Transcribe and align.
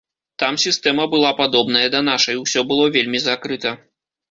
Там 0.43 0.55
сістэма 0.63 1.05
была 1.11 1.33
падобная 1.41 1.85
да 1.97 2.01
нашай, 2.09 2.41
усё 2.43 2.65
было 2.73 2.91
вельмі 2.99 3.23
закрыта. 3.29 3.79